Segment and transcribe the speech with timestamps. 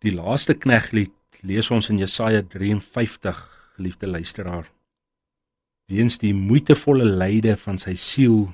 [0.00, 1.12] Die laaste kneglied
[1.44, 3.40] lees ons in Jesaja 53,
[3.76, 4.64] geliefde luisteraar.
[5.92, 8.46] Weens die moeitevolle lyde van sy siel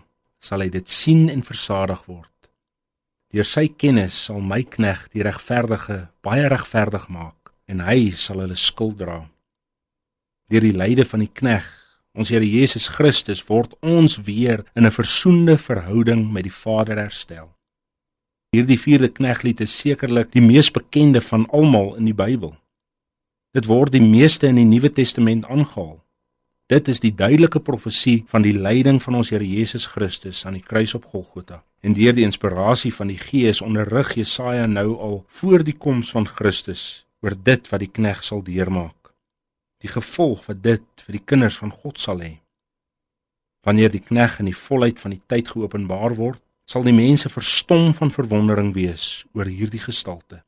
[0.42, 2.50] sal hy dit sien en versadig word.
[3.30, 8.58] Deur sy kennis sal my knegg die regverdige baie regverdig maak en hy sal hulle
[8.58, 9.20] skuld dra.
[10.50, 11.66] Deur die lyde van die knegg,
[12.18, 17.54] ons Here Jesus Christus, word ons weer in 'n versoende verhouding met die Vader herstel.
[18.54, 22.54] Hierdie vierde kneglied is sekerlik die mees bekende van almal in die Bybel.
[23.56, 25.96] Dit word die meeste in die Nuwe Testament aangehaal.
[26.66, 30.64] Dit is die duidelike profesie van die lyding van ons Here Jesus Christus aan die
[30.66, 31.60] kruis op Golgotha.
[31.80, 36.26] En deur die inspirasie van die Gees onderrig Jesaja nou al voor die koms van
[36.26, 39.12] Christus oor dit wat die knegg sal deurmaak.
[39.78, 42.32] Die gevolg wat dit vir die kinders van God sal hê.
[43.66, 47.92] Wanneer die knegg in die volheid van die tyd geopenbaar word, sal die mense verstom
[47.94, 50.42] van verwondering wees oor hierdie gestalte.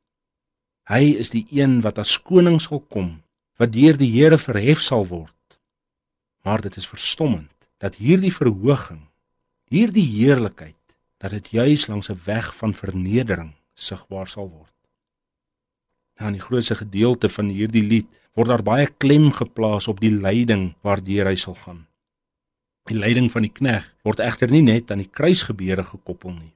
[0.90, 3.20] Hy is die een wat as koning sal kom,
[3.58, 5.34] wat deur die Here verhef sal word.
[6.42, 9.04] Maar dit is verstommend dat hierdie verhoging,
[9.70, 10.74] hierdie heerlikheid,
[11.18, 14.74] dat dit juis langs 'n weg van vernedering sigbaar sal word.
[16.18, 20.10] Nou in die grootste gedeelte van hierdie lied word daar baie klem geplaas op die
[20.10, 21.87] lyding waardeur hy sal gaan.
[22.88, 26.54] Die lyding van die knegg word egter nie net aan die kruisgebeure gekoppel nie.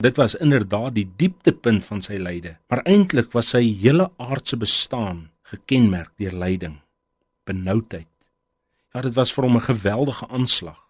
[0.00, 5.26] Dit was inderdaad die dieptepunt van sy lyde, maar eintlik was sy hele aardse bestaan
[5.50, 6.78] gekenmerk deur lyding,
[7.44, 8.08] benoudheid.
[8.94, 10.80] Ja, dit was vir hom 'n geweldige aanslag.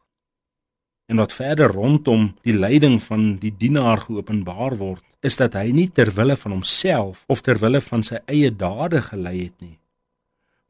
[1.11, 5.89] En wat verder rondom die lyding van die dienaar geopenbaar word, is dat hy nie
[5.91, 9.79] ter wille van homself of ter wille van sy eie dade gelei het nie,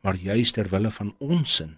[0.00, 1.76] maar juis ter wille van ons sin.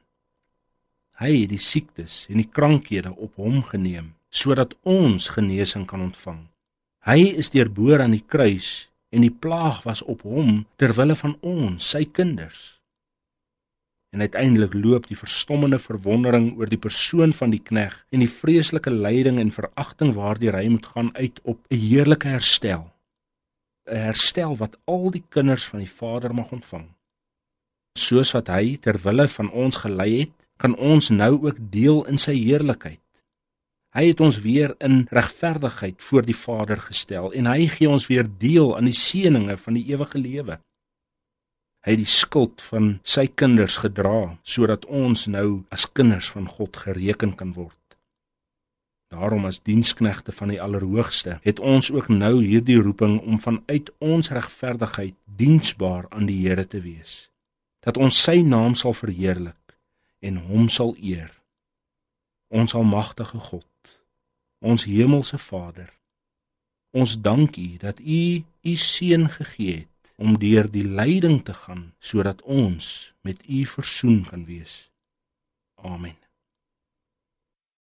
[1.22, 6.40] Hy het die siektes en die krankhede op hom geneem sodat ons genesing kan ontvang.
[7.04, 11.36] Hy is deurboor aan die kruis en die plaag was op hom ter wille van
[11.44, 12.62] ons, sy kinders.
[14.12, 18.90] En uiteindelik loop die verstommende verwondering oor die persoon van die knegg en die vreeslike
[18.90, 22.88] lyding en veragting waardeur hy moet gaan uit op 'n heerlike herstel.
[23.86, 26.88] 'n Herstel wat al die kinders van die Vader mag ontvang.
[27.98, 32.20] Soos wat hy ter wille van ons gelei het, kan ons nou ook deel in
[32.22, 33.00] sy heerlikheid.
[33.92, 38.28] Hy het ons weer in regverdigheid voor die Vader gestel en hy gee ons weer
[38.40, 40.56] deel aan die seënings van die ewige lewe.
[41.82, 46.78] Hy het die skuld van sy kinders gedra sodat ons nou as kinders van God
[46.78, 47.76] gereken kan word.
[49.12, 54.30] Daarom as diensknegte van die Allerhoogste het ons ook nou hierdie roeping om vanuit ons
[54.32, 57.26] regverdigheid diensbaar aan die Here te wees.
[57.84, 59.58] Dat ons sy naam sal verheerlik
[60.22, 61.30] en hom sal eer.
[62.52, 63.98] Ons almagtige God,
[64.62, 65.90] ons hemelse Vader.
[66.92, 68.22] Ons dank U dat U
[68.62, 74.20] U seun gegee het om deur die lyding te gaan sodat ons met U versoen
[74.28, 74.90] kan wees.
[75.82, 76.18] Amen.